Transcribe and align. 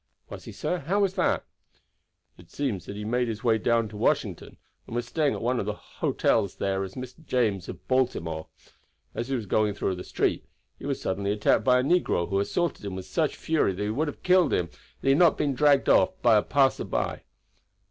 "Was 0.31 0.45
he, 0.45 0.51
sir? 0.51 0.79
How 0.79 0.99
was 0.99 1.13
that?" 1.13 1.45
"It 2.35 2.49
seems 2.49 2.87
that 2.87 2.95
he 2.95 3.03
had 3.03 3.11
made 3.11 3.27
his 3.27 3.43
way 3.43 3.59
down 3.59 3.87
to 3.89 3.97
Washington, 3.97 4.57
and 4.87 4.95
was 4.95 5.05
staying 5.05 5.35
at 5.35 5.43
one 5.43 5.59
of 5.59 5.67
the 5.67 5.75
hotels 5.75 6.55
there 6.55 6.81
as 6.83 6.95
a 6.95 6.99
Mr. 6.99 7.23
James 7.23 7.69
of 7.69 7.87
Baltimore. 7.87 8.47
As 9.13 9.27
he 9.27 9.35
was 9.35 9.45
going 9.45 9.75
through 9.75 9.93
the 9.93 10.03
street 10.03 10.43
he 10.79 10.87
was 10.87 10.99
suddenly 10.99 11.31
attacked 11.31 11.63
by 11.63 11.81
a 11.81 11.83
negro, 11.83 12.27
who 12.27 12.39
assaulted 12.39 12.83
him 12.83 12.95
with 12.95 13.05
such 13.05 13.35
fury 13.35 13.73
that 13.75 13.83
he 13.83 13.89
would 13.91 14.07
have 14.07 14.23
killed 14.23 14.51
him 14.53 14.69
had 14.69 15.07
he 15.07 15.13
not 15.13 15.37
been 15.37 15.53
dragged 15.53 15.87
off 15.87 16.19
by 16.23 16.41
passers 16.41 16.87
by. 16.87 17.21